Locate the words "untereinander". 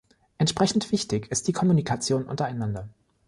2.25-2.89